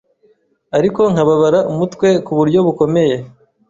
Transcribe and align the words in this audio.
ariko 0.77 1.01
nkababara 1.11 1.59
umutwe 1.71 2.07
ku 2.25 2.31
buryo 2.37 2.59
bukomeye 2.67 3.15